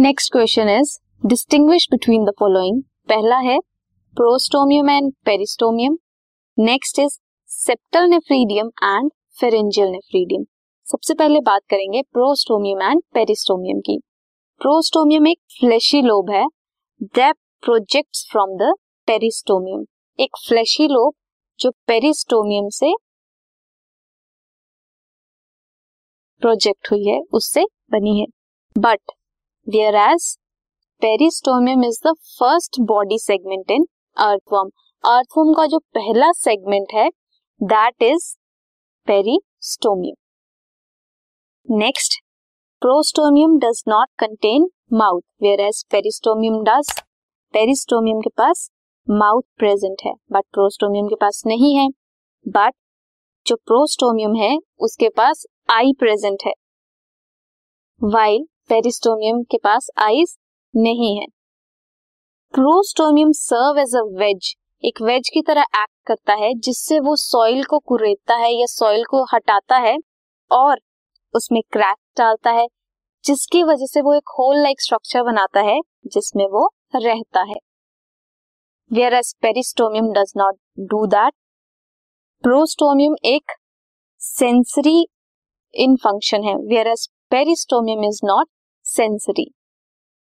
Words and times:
Next 0.00 0.32
question 0.32 0.68
is 0.68 0.90
distinguish 1.28 1.86
between 1.90 2.24
the 2.24 2.32
following 2.38 2.80
पहला 3.08 3.38
है 3.38 3.58
prostomium 4.16 4.90
and 4.90 5.12
peristomium 5.24 5.98
next 6.58 6.98
is 6.98 7.18
septal 7.50 8.08
nephridium 8.10 8.68
and 8.84 9.10
pharyngeal 9.40 9.88
nephridium 9.88 10.44
सबसे 10.86 11.14
पहले 11.14 11.40
बात 11.40 11.62
करेंगे 11.70 12.02
प्रोस्टोमियम 12.12 12.82
एंड 12.82 13.02
पेरिस्टोमियम 13.14 13.80
की. 13.80 13.98
प्रोस्टोमियम 14.60 15.26
एक 15.26 15.38
फ्लैशी 15.58 16.02
लोब 16.02 16.30
है. 16.30 16.46
That 17.00 17.36
projects 17.62 18.26
from 18.32 18.56
the 18.56 18.72
peristomium 19.08 19.84
एक 20.18 20.42
फ्लैशी 20.48 20.88
लोब 20.88 21.14
जो 21.60 21.70
पेरिस्टोमियम 21.86 22.68
से 22.72 22.94
प्रोजेक्ट 26.42 26.90
हुई 26.92 27.04
है, 27.04 27.22
उससे 27.32 27.66
बनी 27.92 28.20
है. 28.20 28.26
But 28.76 29.19
whereas 29.96 30.36
peristomium 31.02 31.84
is 31.84 32.00
the 32.06 32.12
first 32.38 32.80
body 32.86 33.18
segment 33.18 33.70
in 33.70 33.86
earthworm 34.16 34.70
earthworm 35.04 35.52
का 35.54 35.66
जो 35.66 35.78
पहला 35.94 36.30
सेगमेंट 36.38 36.94
है 36.94 37.08
that 37.60 38.02
is 38.02 38.26
peristomium 39.08 40.16
next 41.78 42.18
prostomium 42.82 43.58
does 43.58 43.82
not 43.88 44.08
contain 44.18 44.68
mouth 44.92 45.22
whereas 45.60 45.84
peristomium 45.90 46.62
does 46.64 46.92
peristomium 47.54 48.20
के 48.20 48.30
पास 48.36 48.68
माउथ 49.08 49.42
प्रेजेंट 49.58 50.02
है 50.06 50.12
बट 50.32 50.44
प्रोस्टोमियम 50.52 51.06
के 51.08 51.14
पास 51.14 51.42
नहीं 51.46 51.74
है. 51.76 51.88
बट 52.46 52.74
जो 53.46 53.56
प्रोस्टोमियम 53.56 54.34
है, 54.34 54.56
उसके 54.80 55.08
पास 55.08 55.44
आई 55.70 55.92
प्रेजेंट 55.98 56.42
है. 56.46 56.52
वाइल 58.00 58.46
पेरिस्टोमियम 58.70 59.42
के 59.42 59.58
पास 59.64 59.88
आईज 59.98 60.36
नहीं 60.74 61.16
है। 61.16 61.26
Prostomium 62.54 63.30
serve 63.34 63.78
as 63.80 63.94
a 63.96 64.02
wedge 64.18 64.54
एक 64.84 65.00
वेज 65.02 65.28
की 65.28 65.42
तरह 65.42 65.62
एक्ट 65.62 66.06
करता 66.06 66.34
है, 66.34 66.52
जिससे 66.56 66.98
वो 67.00 67.14
सॉइल 67.18 67.64
को 67.64 67.78
कुरेदता 67.78 68.34
है 68.36 68.52
या 68.52 68.66
सॉइल 68.68 69.04
को 69.04 69.24
हटाता 69.32 69.76
है 69.78 69.96
और 70.50 70.80
उसमें 71.34 71.60
क्रैक 71.72 71.96
डालता 72.18 72.50
है, 72.50 72.66
जिसकी 73.24 73.62
वजह 73.62 73.86
से 73.86 74.00
वो 74.00 74.14
एक 74.14 74.28
होल 74.38 74.62
लाइक 74.62 74.80
स्ट्रक्चर 74.80 75.22
बनाता 75.22 75.60
है, 75.62 75.78
जिसमें 76.06 76.46
वो 76.46 76.66
रहता 76.96 77.42
है। 77.42 77.56
Whereas 79.14 79.34
peristomium 79.42 80.12
does 80.12 80.32
not 80.36 80.56
do 80.90 81.04
that 81.08 81.32
prostomium 82.44 83.14
एक 83.26 83.52
सेंसरी 84.20 85.04
इन 85.74 85.96
फ़ंक्शन 85.96 86.44
है 86.44 86.54
whereas 86.88 87.06
peristomium 87.30 88.04
is 88.04 88.20
not 88.24 88.48
sensory 88.90 89.46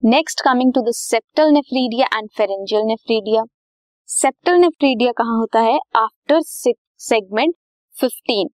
next 0.03 0.41
coming 0.45 0.73
to 0.73 0.81
the 0.81 0.93
septal 0.95 1.51
nephridia 1.53 2.07
and 2.17 2.29
pharyngeal 2.37 2.83
nephridia 2.83 3.43
septal 4.09 4.55
nephridia 4.55 5.13
कहाँ 5.13 5.37
होता 5.39 5.61
है? 5.61 5.79
After 5.97 6.41
segment 7.01 7.55
15 7.95 8.49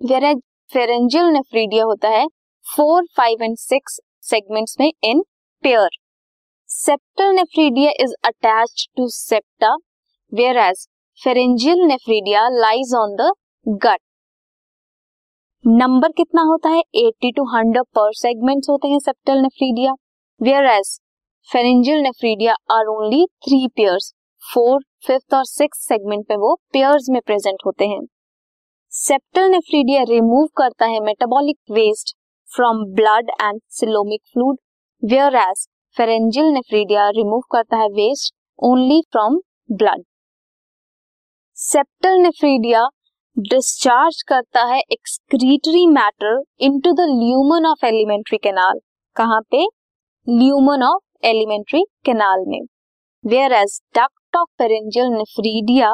where 0.00 0.34
pharyngeal 0.70 1.26
nephridia 1.26 1.84
होता 1.84 2.08
है 2.08 2.26
four 2.66 3.06
five 3.16 3.42
and 3.42 3.56
six 3.56 4.00
segments 4.22 4.76
में 4.80 4.90
in 5.04 5.22
pair 5.64 5.88
septal 6.70 7.32
nephridia 7.34 7.90
is 8.00 8.14
attached 8.24 8.86
to 8.96 9.08
septa 9.10 9.74
whereas 10.58 10.86
pharyngeal 11.20 11.84
nephridia 11.86 12.48
lies 12.48 12.94
on 12.94 13.16
the 13.16 13.32
gut 13.66 14.00
number 15.64 16.12
कितना 16.12 16.42
होता 16.42 16.68
है? 16.68 16.82
80 16.96 17.30
to 17.36 17.42
100 17.52 17.82
पर 17.94 18.12
सेगमेंट 18.14 18.66
होते 18.70 18.88
हैं 18.88 18.98
septal 18.98 19.40
nephridia 19.42 19.92
whereas 20.66 20.90
pharyngeal 21.48 22.00
nephridia 22.02 22.52
are 22.70 22.86
only 22.86 23.24
three 23.44 23.66
pairs 23.76 24.12
four 24.42 24.80
fifth 25.06 25.34
और 25.34 25.44
six 25.44 25.86
segment 25.88 26.24
पे 26.28 26.36
वो 26.36 26.54
pairs 26.72 27.06
में 27.10 27.20
प्रेजेंट 27.26 27.66
होते 27.66 27.86
हैं। 27.86 28.00
सेप्टल 28.92 29.50
नेफ्रीडिया 29.50 30.02
रिमूव 30.08 30.46
करता 30.56 30.86
है 30.86 31.00
metabolic 31.04 31.58
waste 31.72 32.14
from 32.50 32.84
blood 32.94 33.30
and 33.42 33.60
coelomic 33.78 34.20
fluid 34.32 34.58
whereas 35.38 35.66
pharyngeal 35.96 36.52
nephridia 36.52 37.08
remove 37.16 37.42
करता 37.52 37.76
है 37.76 37.88
waste 37.94 38.34
only 38.62 39.00
from 39.12 39.40
blood 39.72 40.04
septal 41.58 42.20
nephridia 42.22 42.88
discharge 43.38 44.22
करता 44.28 44.62
है 44.66 44.78
excretory 44.92 45.86
matter 45.86 46.40
into 46.60 46.92
the 46.92 47.00
lumen 47.08 47.66
of 47.66 47.84
alimentary 47.86 48.38
canal 48.38 48.78
कहाँ 49.16 49.40
पे? 49.50 49.60
ल्यूमन 50.26 50.82
ऑफ़ 50.84 51.26
एलिमेंट्री 51.26 51.82
कैनाल 52.04 52.44
में. 52.46 52.60
Whereas 53.52 53.78
duct 53.96 54.36
of 54.36 54.48
pharyngeal 54.58 55.10
nephridia 55.10 55.90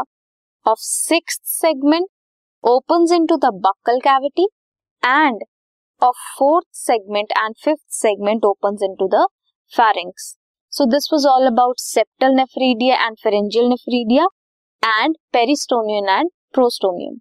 of 0.66 0.78
six 0.82 1.38
segment 1.50 2.06
open 2.64 3.06
into 3.14 3.36
the 3.36 3.50
buccal 3.66 3.98
cavity 4.04 4.46
and 5.02 5.42
of 6.02 6.22
fourth 6.38 6.66
segment 6.76 7.32
and 7.38 7.54
fifth 7.64 7.84
segment 7.96 8.44
open 8.44 8.78
into 9.00 9.08
the 9.16 9.24
pharynx 9.72 10.34
so 10.72 10.84
this 10.92 11.12
was 11.12 11.26
all 11.28 11.46
about 11.46 11.80
septal 11.80 12.34
nephridia 12.36 13.04
and 13.04 13.18
pharyngeal 13.24 13.68
nephridia 13.68 14.26
and 14.82 15.16
peristomium 15.32 16.08
and 16.10 16.30
prostomium 16.54 17.20